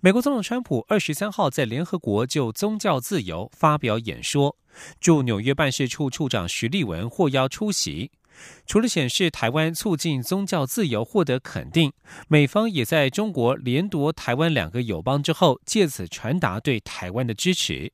[0.00, 4.56] 美国总统川普二十三号在联合国就宗教自由发表演说，
[5.00, 8.12] 驻纽约办事处处长徐立文获邀出席。
[8.64, 11.92] 除了显示台湾促进宗教自由获得肯定，
[12.28, 17.92] 美方也在中国连夺台湾两个友邦之后，借此传达对台湾的支持。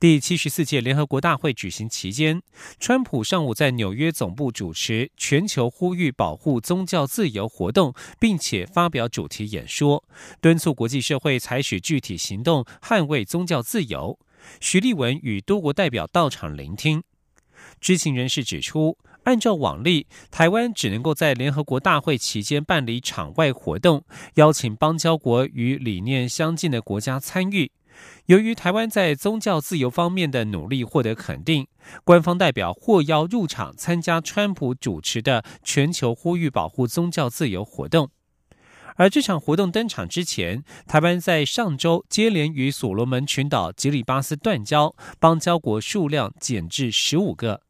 [0.00, 2.40] 第七十四届联合国大会举行期间，
[2.78, 10.04] 川普上午在纽约总部主持全球呼吁保护宗教自由活动，并且发表主题演说，
[10.40, 14.16] 敦促国际社会采取具体行动捍卫宗教自由。
[14.60, 17.02] 徐立文与多国代表到场聆听。
[17.80, 27.72] 知情人士指出，按照往例，台湾只能够在联合国大会期间办理场外活动，邀请邦交国与理念相近的国家参与。
[28.26, 31.66] 由于台湾在宗教自由方面的努力获得肯定，
[32.04, 38.10] 官方代表获邀入场参加川普主持的全球呼吁保护宗教自由活动。
[38.96, 47.62] 而这场活动登场之前，台湾在上周接连与所罗门群岛、吉里巴斯断交，邦交国数量减至十五个。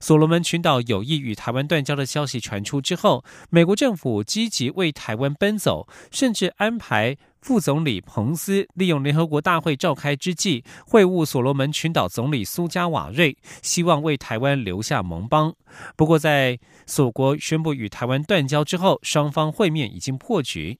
[0.00, 15.54] 所罗门群岛有意与台湾断交的消息传出之后，美国政府积极为台湾奔走，甚至安排副总理彭斯利用联合国大会召开之际会晤所罗门群岛总理苏加瓦瑞，希望为台湾留下盟邦。
[15.94, 20.78] 不过，在所国宣布与台湾断交之后，双方会面已经破局。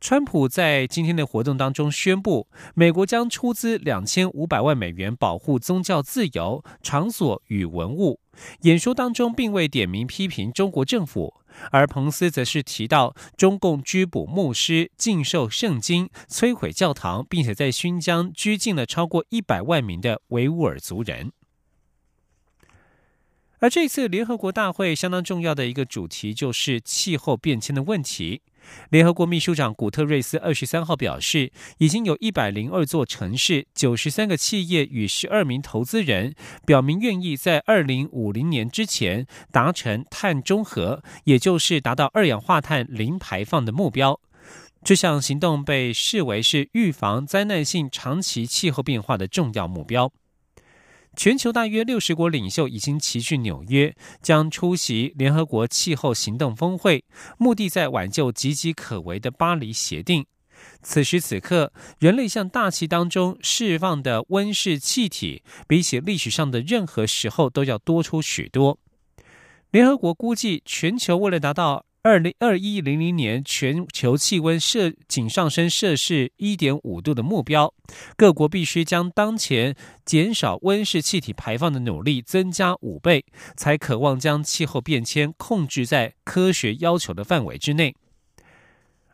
[0.00, 8.20] 川普在今天的活动当中宣布，美国将出资两千五百万美元保护宗教自由场所与文物。
[8.62, 11.40] 演说当中并未点名批评中国政府，
[11.70, 21.32] 而彭斯则是提到中共拘捕牧师、禁售圣经、摧毁教堂，并且在新疆拘禁了超过一百万名的维吾尔族人。
[23.60, 28.42] 而这次联合国大会相当重要的一个主题就是气候变迁的问题。
[28.90, 36.34] 联合国秘书长古特瑞斯二十三号表示，已经有一百零二座城市、九十三个企业与十二名投资人
[36.66, 44.20] 表明愿意在二零五零年之前达成碳中和，也就是达到二氧化碳零排放的目标。
[44.82, 50.12] 这项行动被视为是预防灾难性长期气候变化的重要目标。
[51.16, 57.04] 全球大约六十国领袖已经齐聚纽约，将出席联合国气候行动峰会，
[57.38, 60.26] 目的在挽救岌岌可危的巴黎协定。
[60.82, 68.78] 此时此刻，人类向大气当中释放的温室气体，比起历史上的任何时候都要多出许多。
[69.70, 77.72] 联合国估计，全球为了达到二零二一零零年全球气温设仅上升摄氏一点五度的目标，
[78.14, 83.24] 各国必须将当前减少温室气体排放的努力增加五倍，
[83.56, 87.96] 才渴望将气候变迁控制在科学要求的范围之内。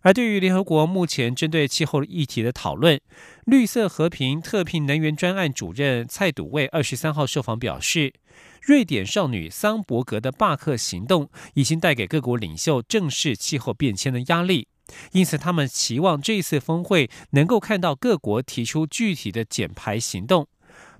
[0.02, 3.00] 而对于联合国目前针对气候议题的讨论，
[3.44, 8.14] 绿色和平特聘能源专案主任蔡笃卫二十三号受访表示，
[8.62, 14.68] 瑞典少女桑伯格的罢课行动已经带给各国领袖正视气候变迁的压力，
[15.12, 20.48] 因此他们期望这次峰会能够看到各国提出具体的减排行动。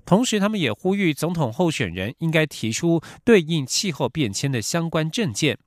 [0.05, 5.57] 同时，他们也呼吁总统候选人应该提出对应气候变迁的相关政见。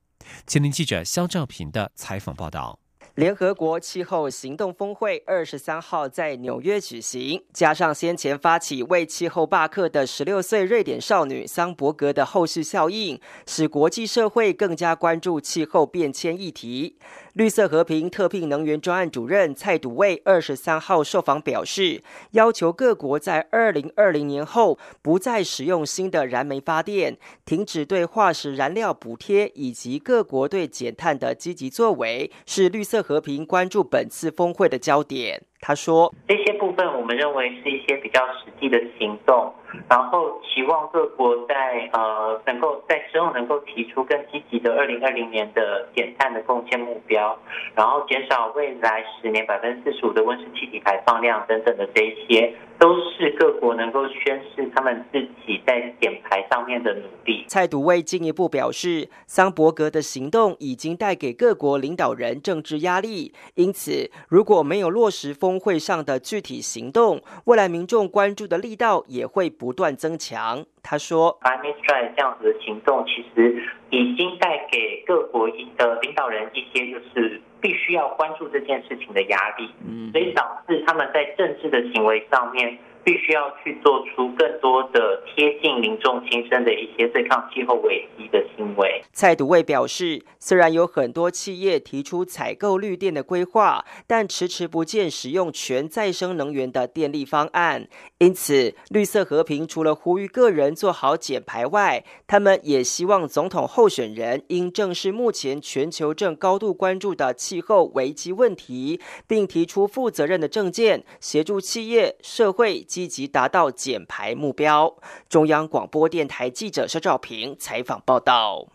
[0.47, 2.79] 前林记者肖兆平的采访报道。
[3.15, 13.17] 联合国气候行动峰会二十三号在纽约举行，加上先前发起为气候罢课的十六岁瑞典少女桑伯格的后续效应，
[13.47, 16.97] 使国际社会更加关注气候变迁议题。
[17.35, 22.01] 绿色和平特聘能源专案主任蔡笃卫二十三号受访表示，
[22.31, 35.43] 要求各国在二零二零年后不再使用新的燃煤发电，停止对化石燃料补贴，以及各国对减碳的积极作为，是绿色和平关注本次峰会的焦点。
[35.59, 39.53] 他说：“这些部分我们认为是一些比较实际的行动，
[39.89, 47.37] 然后期望各国在呃能够在之后能够提出更积极的二零二零年的减碳的贡献目标，
[47.75, 57.43] 然后减少未来十年百分之四十五的温室气体排放量等等的这一些，都是各国能够。”宣示他们自己在减排上面的努力。
[57.47, 70.65] 蔡独卫进一步表示，桑伯格的行动已经带给各国领导人政治压力，因此如果没有落实峰会上的具体行动，未来民众关注的力道也会不断增强。
[70.83, 82.77] 他说 i m e Strike 这样子的行动，其实已经带给各国的领导人一些就是必须要关注这件事情的压力，嗯，所以导致他们在政治的行为上面。
[83.05, 88.99] 必须要去做出更多的贴近民众心声的一些对抗气候危机的行为。
[89.13, 97.87] 蔡独卫表示，虽然有很多企业提出采购绿电的规划，但迟迟不见使用全再生能源的电力方案。
[98.17, 112.83] 因此，绿色和平除了呼吁个人做好减排外，他们也希望总统候选人应正视目前全球正高度关注的气候危机问题，并提出负责任的政见，协助企业社会。
[112.95, 114.95] 积极达到减排目标。
[115.27, 118.69] 中央广播电台记者肖兆平采访报道。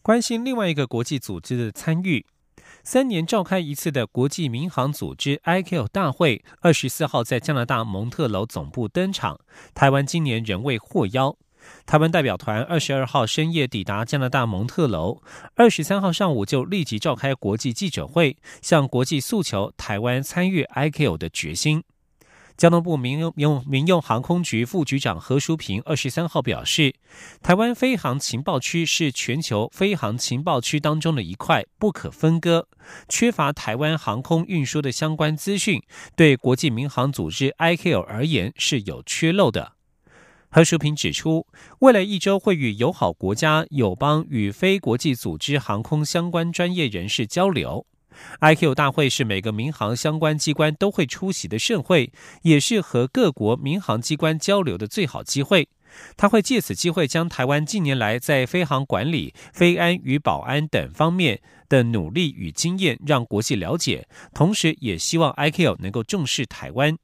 [0.00, 2.24] 关心另外一个国际组织的参与，
[2.84, 9.40] 三年召开一次的国际民航组织 I C O 大会，二十四号在加拿大蒙特楼总部登场。
[9.74, 11.36] 台湾今年仍未获邀。
[11.84, 15.20] 台湾代表团二十二号深夜抵达加拿大蒙特楼，
[15.56, 21.82] 二十三号上午就立即召开国际记者会，向国际诉求台湾参与 I C O 的决心。
[22.56, 26.94] 交通部民用民用航空局副局长何淑平二十三号表示，
[27.42, 32.66] 台湾飞航情报区是全球飞航情报区当中的一块，不可分割。
[33.10, 35.82] 缺乏台湾航空运输的相关资讯，
[36.14, 39.72] 对国际民航组织 ICAO 而言是有缺漏的。
[40.48, 41.46] 何淑平指出，
[41.80, 47.86] 未来一周会与友好国家、友邦与非国际组织航空相关专业人士交流。
[48.40, 55.68] IQ 大会是每个民航相关机关都会出席的盛会，也是和各国民航机关交流的最好机会。
[56.16, 66.98] 他会借此机会将台湾近年来在飞航管理、飞安与保安等方面的努力与经验让国际了解，同时也希望 IQ 能够重视台湾。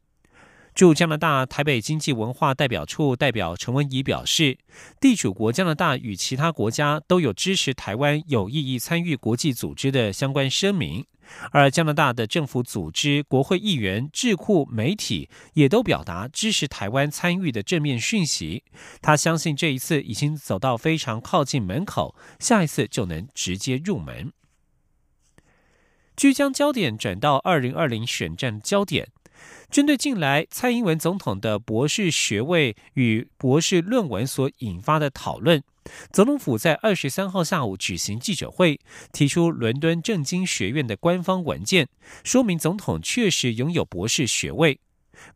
[0.75, 4.57] 驻加拿大台北经济文化代表处代表陈文怡表示，
[4.99, 11.05] 地主国加拿大与其他国家都有支持台湾有意义参与国际组织的相关声明，
[11.51, 18.65] 而加拿大的政府组织、国会议员、智库、媒体也都表达支持台湾参与的正面讯息。
[19.03, 24.33] 他相信这一次已经走到非常靠近门口，下一次就能直接入门。
[26.17, 29.09] 据将焦点转到二零二零选战焦点。
[29.71, 35.62] 针对近来蔡英文总统的博士学位与博士论文所引发的讨论，
[36.12, 38.79] 总统府在二十三号下午举行记者会，
[39.12, 41.89] 提出伦敦政经学院的官方文件，
[42.23, 44.79] 说明总统确实拥有博士学位。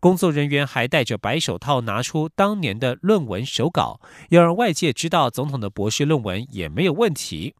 [0.01, 4.01] 工作人员还戴着白手套，拿出当年的论文手稿，
[4.31, 7.55] 要让外界知道总统的博士论文也没有问题。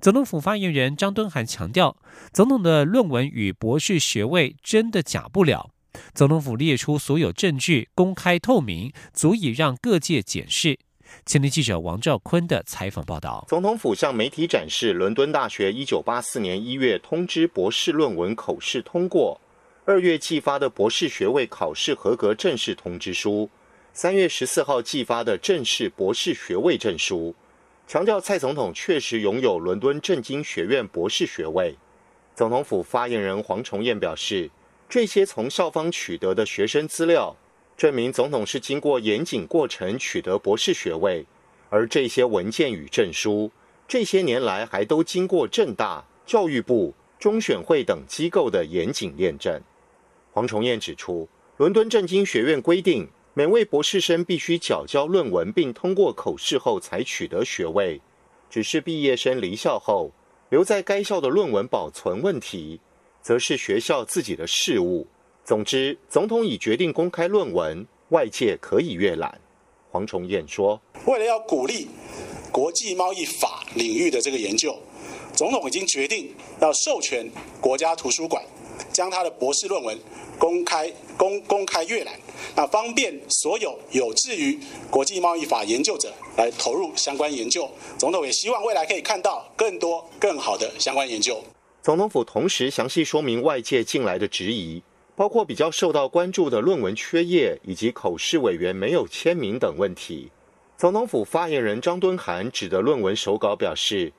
[0.00, 1.96] 总统府发言人张敦涵强调，
[2.32, 5.73] 总统的论文与博士学位真的假不了。
[6.14, 10.78] 总统府列出所有证据，公开透明，足以让各界检视。
[11.26, 19.40] 前天记者王兆坤的采访报道：总统府向媒体展示伦敦大学一九八四年一月通知博士论文口试通过，
[19.84, 23.50] 二月寄发的博士学位考试合格正式通知书，
[23.92, 27.34] 三月十四号寄发的正式博士学位证书，
[27.88, 31.76] 强调蔡总统确实拥有伦敦政经学院博士学位。
[32.36, 34.48] 总统府发言人黄崇彦表示。
[34.94, 37.36] 这些从校方取得的学生资料，
[37.76, 41.26] 证明总统是经过严谨过程取得博士学位，
[41.68, 43.50] 而这些文件与证书，
[43.88, 49.60] 这些年来还都经过政大、教育部、中选会等机构的严谨验证。
[50.30, 58.00] 黄崇彦指出，伦敦政经学院规定，每位博士生必须缴交论文并通过口试后才取得学位，
[58.48, 60.12] 只是毕业生离校后
[60.50, 62.78] 留在该校的论文保存问题。
[63.24, 65.06] 则是学校自己的事务。
[65.46, 69.40] 总之，总统已决定公开论文，外界可以阅览。
[69.90, 71.88] 黄崇彦说：“为了要鼓励
[72.52, 74.78] 国际贸易法领域的这个研究，
[75.34, 77.26] 总统已经决定要授权
[77.62, 78.44] 国家图书馆
[78.92, 79.98] 将他的博士论文
[80.38, 82.20] 公开公公开阅览，
[82.54, 84.58] 那方便所有有志于
[84.90, 87.70] 国际贸易法研究者来投入相关研究。
[87.96, 91.42] 总统也希望未来可以看到更多更好的相关研究。”
[91.84, 94.82] 总统府同时详细说明外界近来的质疑，
[95.14, 100.30] 包括比较受到关注的论文缺页以及口试委员没有签名等问题。
[100.78, 104.10] 总统府发言人张敦涵指的论文手稿表示，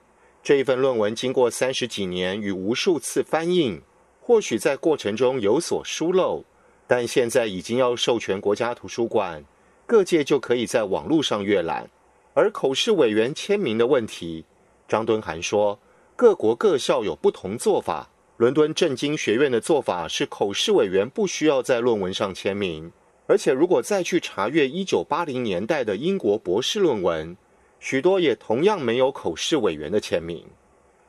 [0.43, 3.81] 这一份论文经过三十几年与无数次翻印，
[4.21, 6.43] 或许在过程中有所疏漏，
[6.85, 9.43] 但现在已经要授权国家图书馆
[9.87, 11.89] 各界就可以在网络上阅览。
[12.35, 14.45] 而口试委员签名的问题，
[14.87, 15.79] 张敦涵说，
[16.17, 18.09] 各国各校有不同做法。
[18.37, 22.89] 伦敦政经学院的做法是，口试委员不需要在论文上签名，
[23.27, 27.35] 而且如果再去查阅一九八零年代的英国博士论文，
[27.81, 30.45] 许多也同样没有口试委员的签名。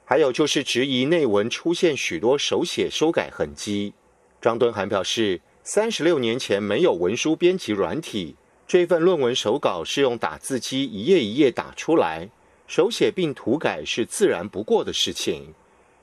[0.05, 3.93] 还有就是质疑内文出现许多手写修改痕迹。
[4.41, 8.35] 张敦涵表示，三十六年前没有文书编辑软体。
[8.67, 12.29] 这份论文手稿是用打字机一页一页打出来，
[12.67, 15.55] 手写并涂改是自然不过的事情。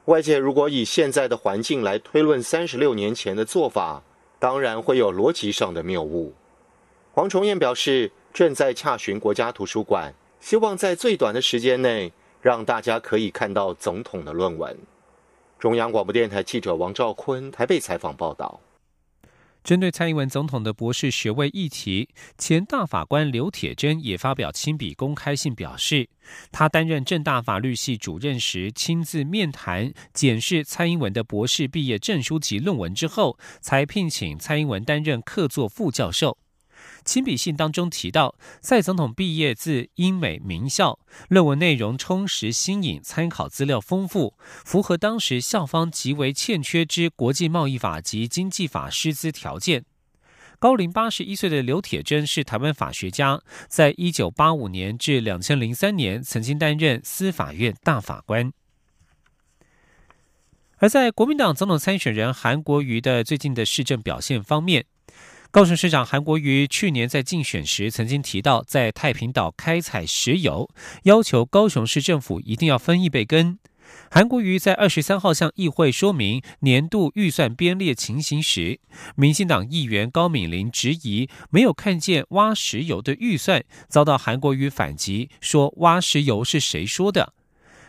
[0.05, 4.03] 外界如果以现在的环境来推论三十六年前的做法，
[4.39, 6.34] 当然会有逻辑上的谬误。
[7.13, 14.77] 黄崇彦表示，正在洽询国家图书馆，希望在最短的时间内让大家可以看到总统的论文。
[15.60, 18.60] 中央广播电台记者王兆坤台北采访报道。
[19.63, 26.10] 针对蔡英文总统的博士学位议题，前大法官刘铁珍也发表亲笔公开信，表示
[26.51, 36.38] 他担任正大法律系主任时，亲自面谈检视蔡英文的博士毕业证书及论文之后，才聘请蔡英文担任客座副教授。
[37.03, 49.86] 亲笔信当中提到，蔡总统毕业自英美名校，论文内容充实新颖，参考资料丰富，符合当时校方极为欠缺之国际贸易法及经济法师资条件。
[50.60, 58.53] 高龄八十一岁的刘铁珍是台湾法学家，在一九八五年至两千零三年曾经担任司法院大法官。
[60.77, 64.86] 而在国民党总统参选人韩国瑜的最近的市政表现方面。
[65.53, 70.67] 高雄市长韩国瑜去年在竞选时曾经提到，在太平岛开采石油，
[71.03, 73.60] 要求高雄市政府一定要分一杯羹。
[74.10, 78.79] 韩国瑜在二十三号向议会说明年度预算编列情形时，
[79.15, 87.31] 民进党议员高敏玲质疑没有看见挖石油的预算，遭到韩国瑜反击说挖石油是谁说的？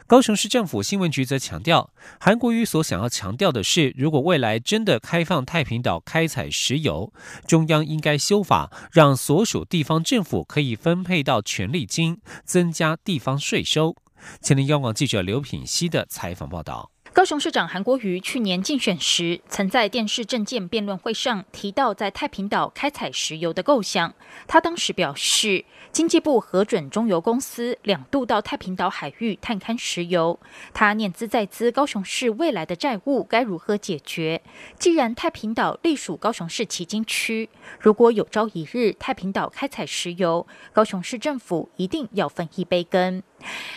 [0.06, 7.10] 高雄市政府新闻局则强调，韩国瑜所想要强调的是，如果未来真的开放太平岛开采石油，
[7.46, 13.96] 中央应该修法，让所属地方政府可以分配到权利金，增加地方税收。
[14.42, 16.93] 前天央广记者刘品熙的采访报道。
[17.14, 24.12] 高雄市长韩国瑜去年竞选时，曾在电视政见辩论会上提到在太平岛开采石油的构想。
[24.48, 30.40] 他当时表示，经济部核准中油公司两度到太平岛海域探勘石油。
[30.72, 34.42] 他念兹在兹，高雄市未来的债务该如何解决？
[34.76, 43.22] 既然太平岛隶属高雄市旗津区，如果有朝一日太平岛开采石油，高雄市政府一定要分一杯羹。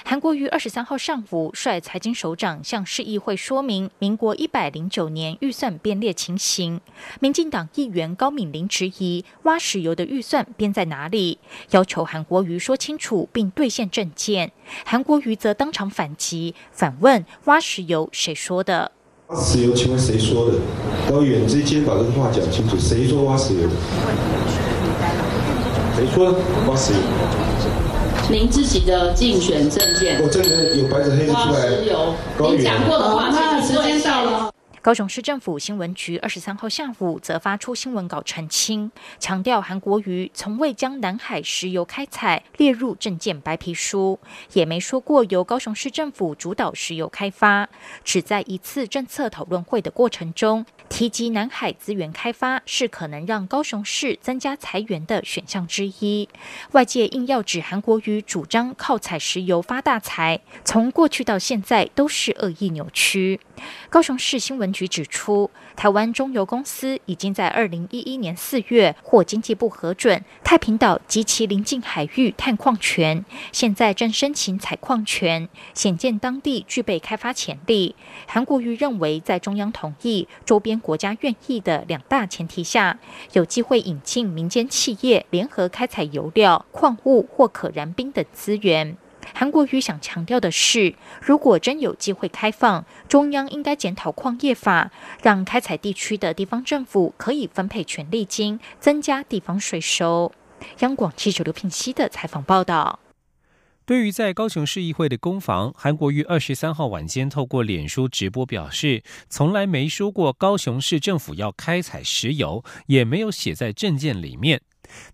[0.04, 6.80] 韩国于二十三号上午率财经首长向市议会说明民国一百零九年预算编列情形。
[7.20, 11.40] 民进党议员高敏玲质疑挖石油的预算编在哪里，
[11.72, 14.52] 要求韩国瑜说清楚并兑现政见。
[14.86, 18.92] 韩国瑜则当场反击，反问挖石油谁说的？
[19.28, 20.58] 挖石油请问谁说的？
[21.10, 23.70] 高议员，直接把这个话讲清楚，谁说挖石油？
[25.98, 26.32] 谁说
[26.68, 27.00] 挖石油？
[28.30, 31.70] 您自己的竞选证件，我这里有白纸黑字出来。
[32.52, 34.52] 你讲过的话，那时间到了。
[34.88, 38.90] 高雄市政府新闻局二十三号下午则发出新闻稿澄清，
[39.20, 44.18] 强调韩国瑜从未将南海石油开采列入政见白皮书，
[44.54, 47.68] 也没说过由高雄市政府主导石油开发，
[48.06, 56.30] 只在一次政策讨论会的过程中提及南海资源开发是可能让高雄市增加财源的选项之一。
[56.72, 63.42] 外界硬要指韩国瑜主张靠采石油发大财，从过去到现在都是恶意扭曲。
[63.90, 77.96] 高雄市新闻局指出，台湾中油公司已经在二零一一年四月获经济部核准太平岛及其邻近海域探矿权，现在正申请采矿权，显见当地具备开发潜力。
[78.28, 83.00] 韩国瑜认为，在中央同意、周边国家愿意的两大前提下，
[83.34, 88.96] 有机会引进民间企业联合开采油料、矿物或可燃冰等资源。
[89.34, 94.92] 韩国瑜想强调的是，如果真有机会开放，中央应该检讨矿业法，
[95.22, 100.32] 让开采地区的地方政府可以分配权利金，增加地方税收。
[100.80, 103.00] 央广记者刘品熙的采访报道。
[103.86, 114.62] 对于在高雄市议会的攻防，韩国瑜二十三号晚间透过脸书直播表示，从来没说过高雄市政府要开采石油，也没有写在证件里面。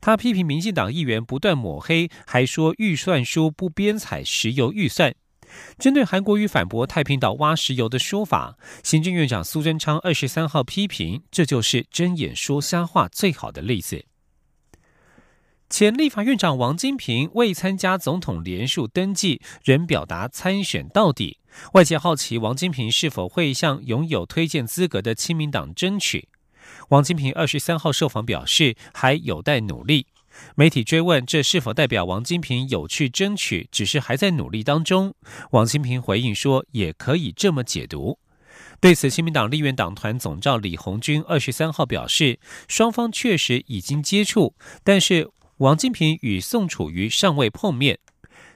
[0.02, 5.14] 他批评民进党议员不断抹黑，还说预算书不编采石油预算。
[5.78, 14.06] 针对韩国瑜反驳太平岛挖石油的说法，行政院长苏贞昌二十三号批评，这就是睁眼说瞎话最好的例子。
[15.70, 21.40] 前立法院长王金平未参加总统联署登记，仍表达参选到底。
[21.74, 26.30] 外界好奇王金平是否会向拥有推荐资格的亲民党争取。
[26.90, 30.08] 王金平二十三号受访表示，还有待努力。
[30.56, 35.14] 媒体追问这是否代表王金平有去争取，只是还在努力当中。
[35.52, 38.18] 王金平回应说，也可以这么解读。
[38.80, 48.00] 对此，亲民党立院党团总召李红军二十三号表示，双方确实已经接触，但是王金平与宋楚瑜尚未碰面。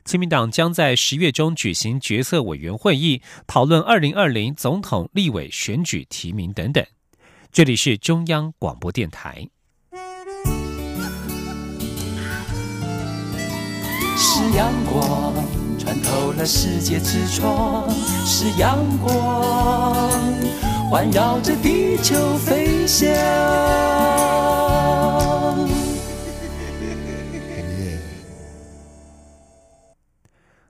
[0.04, 6.84] 亲民党将在十月中举行决策委员会议，讨论二零二零总统、立委选举提名等等。
[7.58, 9.50] 这里是中央广播电台。
[14.16, 15.34] 是阳光
[15.80, 17.90] 穿透了世界之窗，
[18.28, 19.12] 是阳光
[20.88, 23.10] 环绕着地球飞翔。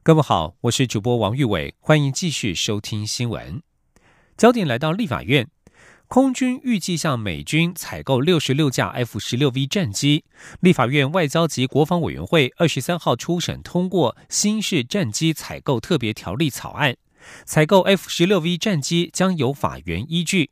[0.03, 3.61] 各位好，我是主播王玉伟，欢迎继续收听新闻。
[4.37, 5.49] 焦点来到立法院。
[6.07, 10.23] 空军预计向美军采购六十六架 F 十六 V 战机。
[10.61, 16.95] 立法院外交及国防委员会二十三号初审通过新式战机采购特别条例草案，
[17.43, 20.51] 采购 F 十六 V 战机将有法源依据。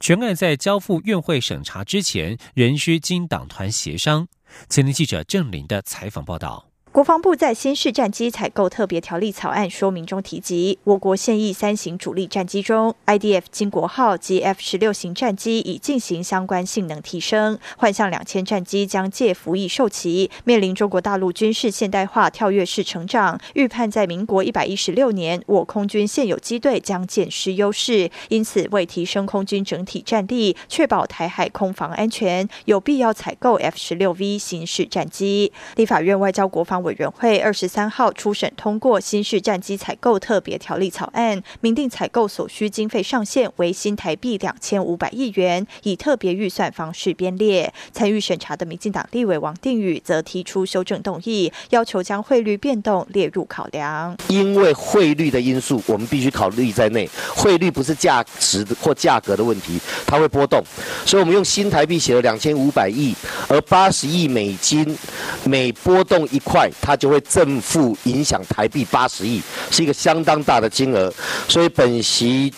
[0.00, 4.26] 全案在交付院会审查之前，仍需经党团协商。
[4.68, 6.70] 前年记者郑林的采访报道。
[6.96, 35.52] 国防部在新式战机采购特别条例草案说明中提及，我国现役三型主力战机中，IDF 金国号及 F 十六型战机已进行相关性能提升，幻象两千战机将借服役受旗，面临中国大陆军事现代化跳跃式成长，预判在民国一百一十六年，我空军现有机队将渐失优势，因此为提升空军整体战力，确保台海空防安全，有必要采购 F 十六 V 新式战机。
[35.74, 36.85] 立法院外交国防。
[36.86, 47.72] 委员会二十三号初审通过新式战机采购特别条例草案，明定采购所需经费上限为新台币两千五百亿元，以特别预算方式编列。
[47.92, 54.16] 参与审查的民进党立委王定宇则提出修正动议，要求将汇率变动列入考量。
[54.28, 57.08] 因为汇率的因素，我们必须考虑在内。
[57.34, 60.62] 汇率不是价值或价格的问题，它会波动，
[61.04, 63.12] 所以我们用新台币写了两千五百亿，
[63.48, 64.96] 而八十亿美金
[65.44, 66.65] 每波动一块。
[66.80, 71.12] 它就会正负影响台币八十亿，是一个相当大的金额，
[71.48, 72.52] 所以本席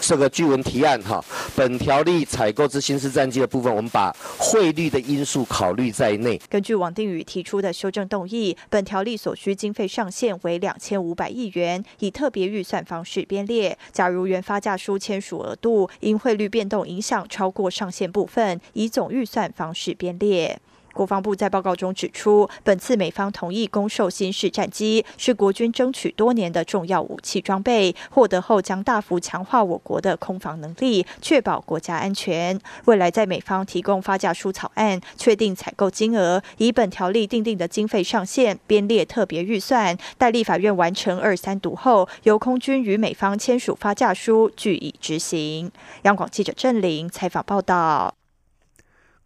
[0.00, 1.22] 这个据文提案哈，
[1.56, 6.40] 本条例采购之新式战机的部分，我们把汇率的因素考虑在内。
[6.48, 13.76] 根据王定宇提出的修正动议，本条例所需经费上限为两千五百亿元，以特别预算方式编列。
[13.92, 20.60] 假如原发价书签署额度因汇率变动影响超过上限部分，以总预算方式编列。
[20.98, 32.58] 国防部在报告中指出，本次美方同意供售新式战机，是国军争取多年的重要武器装备，获得后将大幅强化我国的空防能力，确保国家安全。
[32.86, 45.70] 未来在美方提供发价书草案，确定采购金额，以本条例定定的经费上限编列特别预算，待立法院完成二三读后，由空军与美方签署发价书，据以执行。
[46.02, 48.12] 央广记者郑玲采访报道。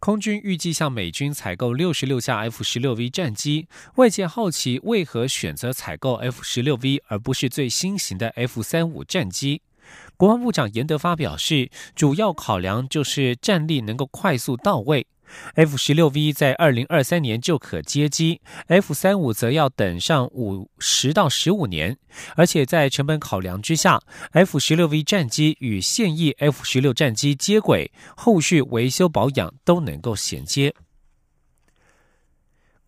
[0.03, 9.61] 空军预计向美军采购六十六架 F 十六 V 战机，外界好奇为何选择采购 F 十六 V 而不是最新型的 F 三五战机？
[10.17, 15.07] 国防部长严德发表示，主要考量就是战力能够快速到位。
[15.55, 21.97] F 十六 V 在二零二三年就可接机，F 三五则要等上五十到十五年，
[22.35, 30.73] 而且在成本考量之下，F 十六 V 战机与现役 F 十六战机接轨，后续维修保养都能够衔接。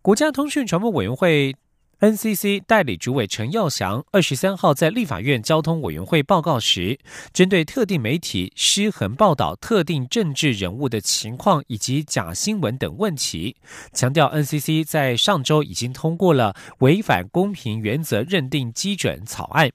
[0.02, 1.56] 国家通讯传播委员会。
[1.98, 6.98] NCC 代理主委陈耀祥二十三号在立法院交通委员会报告时，
[7.32, 13.56] 针对特定媒体失衡报道特定政治人物的情况以及假新闻等问题，
[13.94, 19.72] 强调 NCC 在上周已经通过了违反公平原则认定基准草案，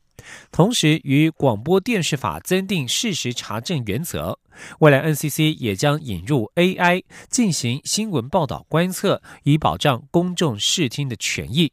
[0.52, 4.38] 同时与广播电视法增订事实查证原则。
[4.78, 11.72] 未来 NCC 也将引入 AI 进行新闻报道观测，以保障公众视听的权益。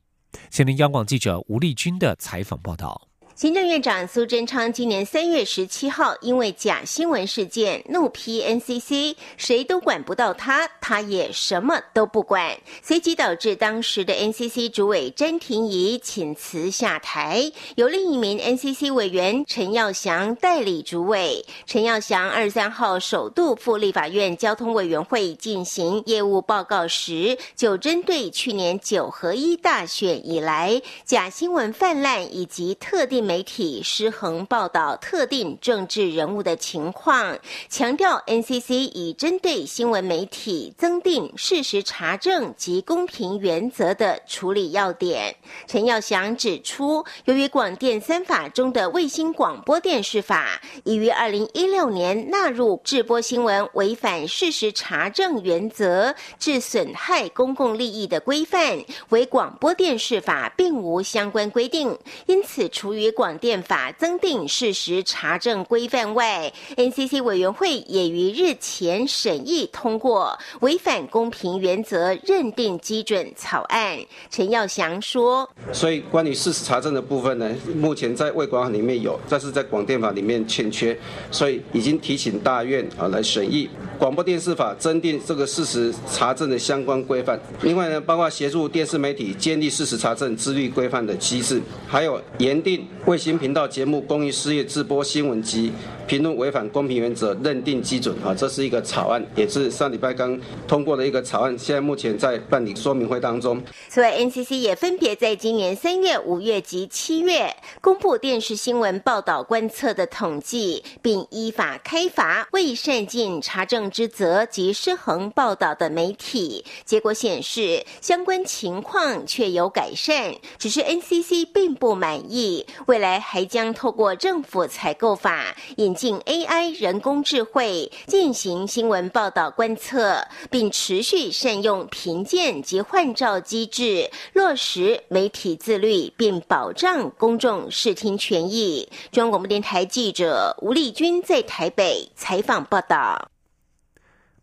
[0.50, 3.07] 前听央广记者吴丽君的采访报道。
[3.38, 21.46] 行政院长苏贞昌今年三月十七号因为假新闻事件怒批 NCC，谁都管不到他，他也什么都不管，随即导致当时的 NCC 主委詹廷仪请辞下台，由另一名 NCC 委员陈耀祥代理主委。
[21.64, 33.27] 陈耀祥二十三号首度赴立法院交通委员会进行业务报告时，就针对去年九合一大选以来假新闻泛滥以及特定。
[33.28, 37.36] 媒体失衡报道特定政治人物的情况，
[37.68, 45.36] 强调 NCC 已针对新闻媒体增订事实查证及公平原则的处理要点。
[45.66, 73.98] 陈耀祥指出，由于广电三法中的卫星广播电视法已于二零一六年纳入制播新闻违反事实查证原则致损害公共利益的规范，为广播电视法并无相关规定，因此除于广电法增订事实查证规范外，NCC 委员会也于日前审议通过违反公平原则认定基准草案。
[74.30, 80.96] 陈耀祥说：“所以关于事实查证的部分呢，目前在卫管里面有，但是在广电法里面欠缺，
[81.32, 87.36] 所以已经提请大院啊来审议广播电视法增订这个事实查证的相关规范。
[87.62, 95.72] 另外呢，包括协助电视媒体建立事实查证自律规范的机制，还有严定。”卫星频道节目公益事业直播新闻及
[96.06, 103.62] 评论违反公平原则认定基准啊，这是一个草案，也是上礼拜刚通过的一个草案，现在目前在办理说明会当中。
[103.88, 116.62] 此外，NCC 也分别在今年三月、五月及七月公布电视新闻报道观测的统计，并依法开罚未善尽查证之责及失衡报道的媒体。
[116.84, 122.66] 结果显示，相关情况确有改善，只是 NCC 并不满意。
[122.86, 138.88] 为未来还将透过政府采购法引进 AI 人工智慧进行新闻报道观测，并持续善用评鉴及换照机制，落实媒体自律，并保障公众视听权益。
[139.12, 143.30] 中国广播电台记者吴丽君在台北采访报道。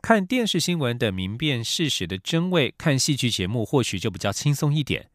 [0.02, 5.10] 看电视新闻的明辨事实的真伪，看戏剧节目或许就比较轻松一点。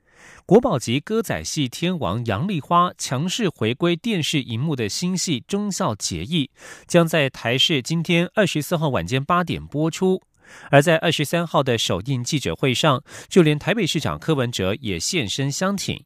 [0.50, 6.50] 国宝级歌仔戏天王杨丽花强势回归电视荧幕的新戏《忠孝节义》，
[6.88, 10.20] 将在台视今天二十四号晚间八点播出。
[10.68, 16.04] 而在二十三号的首映记者会上，就连台北市长柯文哲也现身相挺。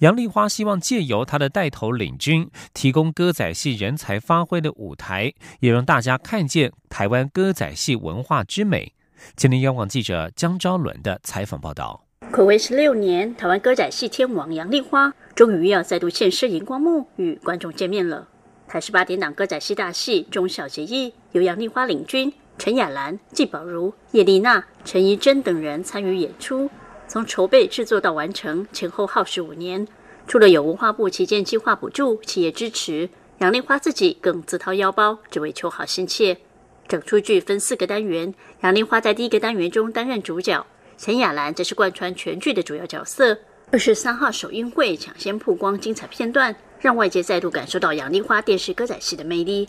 [0.00, 8.92] 杨丽花希望借由他的带头领军，提供歌仔戏人才发挥的舞台，也让大家看见台湾歌仔戏文化之美。
[9.34, 12.07] 今天央广记者江昭伦的采访报道。
[12.30, 18.28] 暌违十六年，台湾歌仔戏天王杨丽花终于要再度现身荧光幕与观众见面了。
[18.68, 26.70] 台视八点档歌仔戏大戏《忠孝节义》由杨丽花领军，陈雅兰、纪宝如、叶丽娜、陈怡贞等人参与演出。
[27.08, 29.88] 从筹备制作到完成，前后耗时五年。
[30.26, 36.36] 除了有文化部旗舰计划补助、企业支持，杨丽花自己更自掏腰包，只为求好心切。
[36.86, 40.66] 整出剧分四个单元，杨丽花在第一个单元中担任主角。
[40.98, 43.38] 陈雅兰则是贯穿全剧的主要角色。
[43.70, 49.68] 二十三号首映会抢先曝光精彩片段，让外界再度感受到杨丽花电视歌仔戏的魅力。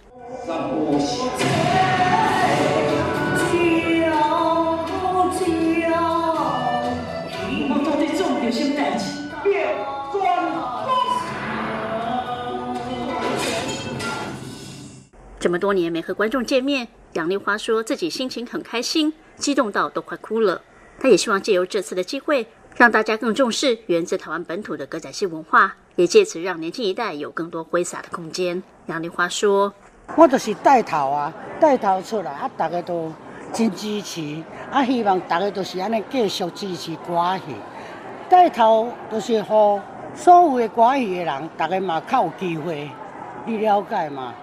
[15.39, 20.59] 这么多年没和观众见面，杨丽花说自己心情很开心，激动到都快哭了。
[20.99, 28.61] 他也希望借由这次的机会，让大家更重视源自台湾本土的歌仔戏文化，也借此让年轻一代有更多挥洒的空间。
[28.87, 29.73] 杨丽花说
[30.17, 33.13] ：“我就是带头啊，带头出来啊，大家都
[33.53, 37.55] 真支持啊，希望大家都是安尼继续支持歌戏。
[38.27, 39.81] 带头就是和
[40.13, 42.89] 所有的歌戏的人，大家嘛较有机会，
[43.45, 44.33] 你了解嘛？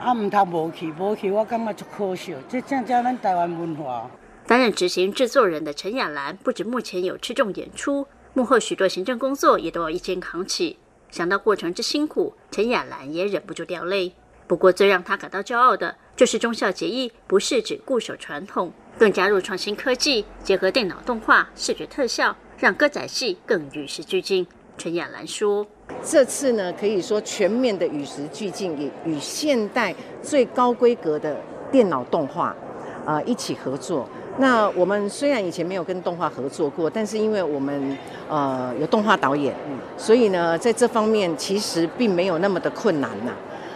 [0.00, 2.36] 啊，唔通无去，无去，我感觉足可惜。
[2.46, 4.08] 这正正咱台湾文化。”
[4.48, 10.78] 担任执行制作人的陈雅兰，不止目前有吃重演出，幕后许多行政工作也都要一肩扛起。
[11.10, 14.14] 想到过程之辛苦，陈雅兰也忍不住掉泪。
[14.46, 24.46] 不过，最让她感到骄傲的，就是忠孝节义不是只固守传统，更加入创新科技，结合电脑动画、视觉特效，让歌仔戏更与时俱进。
[24.78, 25.66] 陈雅兰说
[26.02, 31.38] ：“这次呢，可以说全面的与时俱进，也与现代最高规格的
[31.70, 32.56] 电脑动画
[33.04, 34.08] 啊一起合作。”
[34.40, 37.98] 那我们虽然以前没有跟动画合作过，但是因为我们
[38.28, 39.52] 呃有动画导演，
[39.96, 43.32] 所以呢，在这方面其实并没有那么的困难呐。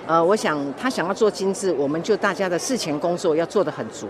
[0.06, 4.08] 呃，我想他想要做精致，我们就大家的事前工作要做得很足，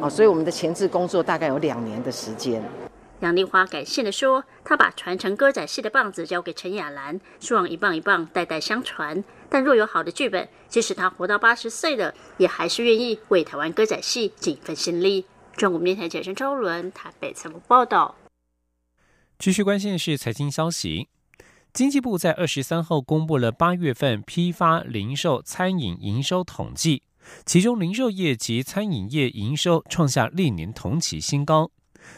[0.00, 2.62] 哦，所以我们的前置工作大概有两年的时间。
[3.20, 9.22] 杨丽花感谢的说：“她把传承歌仔戏的棒子交给陈雅兰，希望一棒一棒代代相传。
[9.50, 15.26] 但若有好的剧本，即使她活到八十岁了，也还是愿意为台湾歌仔戏尽一份心力。”
[15.60, 18.14] 中国电台记者周伦台北采访报道。
[19.38, 21.10] 继续关心的是财经消息。
[21.74, 27.02] 经济部在二十三号公布了八月份批发、零售、餐饮营收统计，
[27.44, 31.70] 其中零售业及餐饮业营收创下历年同期新高。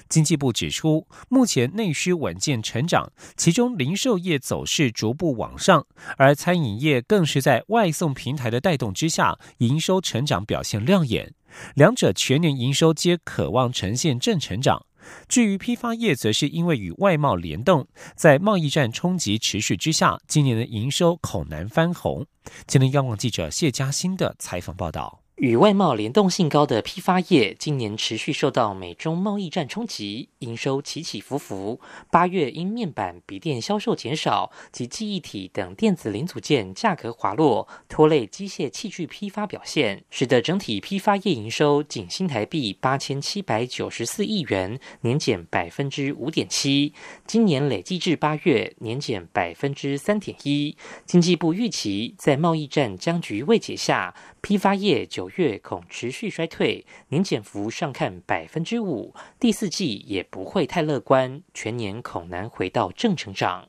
[0.09, 5.85] 经济部指出，目前内需稳健成长，其中零售业走势逐步往上，
[6.17, 11.35] 而餐饮业更是在外送平台的带动之下，营收成长表现亮眼。
[11.75, 14.87] 两者全年营收皆渴望呈现正成长。
[15.29, 22.27] 至于批发业，则是因为与外贸联动，在贸易战冲击持续之下，今年的营收恐难翻红。
[22.67, 25.22] 今天央广记者谢嘉欣的采访报道。
[25.37, 31.81] 与外贸联动性高的批发业，今年持续受到美中贸易战冲击，营收起起伏伏。
[32.11, 46.93] 八月因面板、笔电销售减少及记忆体等电子零组件价格滑落，拖累机械器具批发表现，使得整体批发业营收仅新台币八千七百九十四亿元，年减百分之五点七。
[47.27, 50.77] 今年累计至八月，年减百分之三点一。
[51.07, 63.69] 经济部预期，在贸易战僵局未解下，批发业九月恐持续衰退，年减幅上看百分之五，第四季也不会太乐观，全年恐难回到正成长。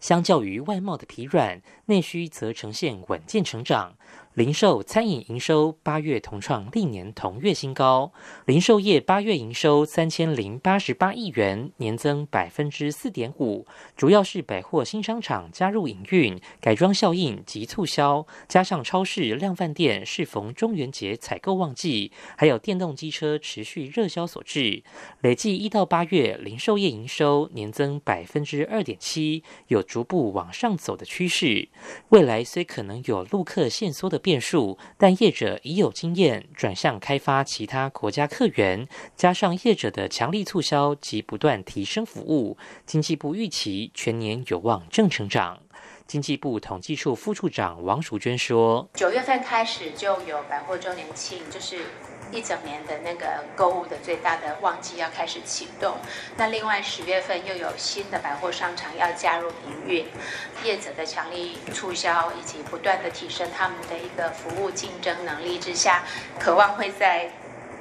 [0.00, 3.96] 相较于外贸的疲软，内需则呈现稳健成长。
[4.38, 8.12] 零售、餐饮营收八月同创历年同月新高。
[8.46, 24.84] 零售业八月营收三千零八十八亿元，年增百分之四点五，主要是百货新商场加入营运、改装效应及促销，加上超市、量贩店适逢中元节采购旺季，还有电动机车持续热销所致。
[25.20, 31.68] 累计一到八月零售业营收年增百分之二点七，有逐步往上走的趋势。
[32.10, 34.38] 未来虽可能有陆客限缩的变。
[34.40, 38.86] 数，但业者已有经验，转向开发其他国家客源，
[39.16, 45.58] 加上业者的强力促销及不断提升服务，经济部预期全年有望正成长。
[46.06, 51.78] 经济部统计处副处长王淑娟说：“九月份开始就有百货周年庆，就是。”
[52.30, 55.96] 一整年的那个购物的最大的旺季要开始启动，
[56.36, 60.06] 那另外十月份又有新的百货商场要加入营运，
[60.62, 66.04] 业者的强力促销以及不断的提升他们的一个服务竞争能力之下，
[66.38, 67.30] 渴望会在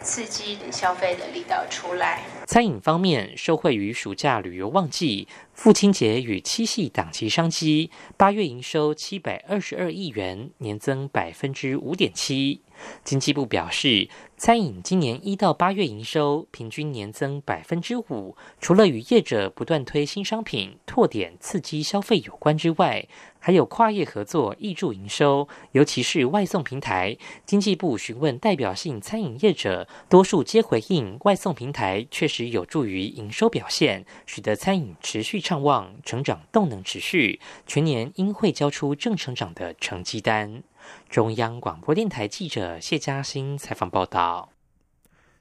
[0.01, 2.21] 刺激消费的力道出来。
[2.47, 12.61] 餐饮方面，受惠于暑假旅游旺季、父亲节与七夕档期商机，八月营收七百二十二亿元，年增百分之五点七。
[13.03, 14.07] 经济部表示，
[14.37, 23.05] 餐饮今年一到八月营收平均年增百分之五，除了与业者不断推新商品、拓点刺激消费有关之外，
[23.47, 27.15] 还有跨业合作挹注营收，尤其是外送平台。
[27.45, 40.61] 经济部询问代表性餐饮业者，多数皆回应外送平台确实有助于营收表现，使得餐饮持续畅旺，成长动能持续，全年应会交出正成长的成绩单。
[41.09, 44.49] 中央广播电台记者谢嘉欣采访报道。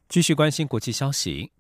[0.09, 1.51] 继续关心国际消息，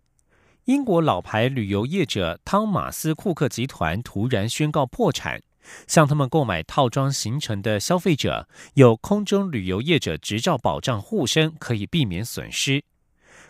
[0.67, 5.43] 英国老牌旅游业者汤马斯库克集团突然宣告破产，
[5.87, 12.85] 向他们购买套装行程的消费者有空中旅游业者执照保障护身，可以避免损失。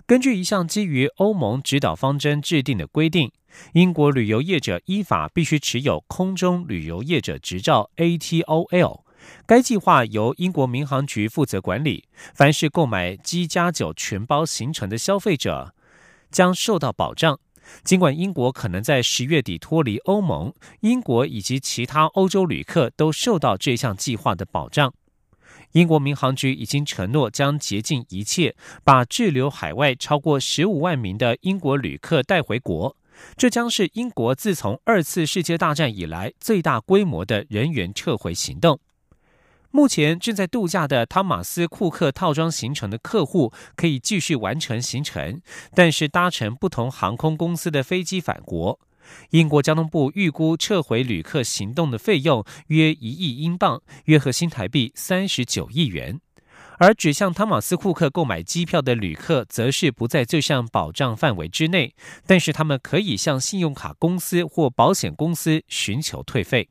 [0.07, 3.33] 根据一项基于欧盟指导方针制定的规定，
[3.73, 9.03] 英国旅游业者依法必须持有空中旅游业者执照 （ATOL）。
[9.45, 12.05] 该计划由英国民航局负责管理。
[12.35, 15.75] 凡是购买机加酒全包行程的消费者
[16.31, 17.41] 将受到保障。
[17.85, 24.93] 尽管英国可能在十月底脱离欧盟，英国以及其他欧洲旅客都受到这项计划的保障。
[25.73, 32.97] 英国民航局已经承诺将竭尽一切，把滞留海外超过十五万名的英国旅客带回国。
[33.37, 38.79] 这将是英国自从二次世界大战以来最大规模的人员撤回行动。
[39.77, 45.43] 目前正在度假的汤马斯库克套装行程的客户可以继续完成行程，
[45.75, 48.81] 但是搭乘不同航空公司的飞机返国。
[49.33, 56.21] 英国交通部预估撤回旅客行动的费用约一亿英镑，约合新台币三十九亿元。
[56.79, 61.95] 而指向汤马斯库克购买机票的旅客，则是不在这项保障范围之内，
[62.27, 66.71] 但是他们可以向信用卡公司或保险公司寻求退费。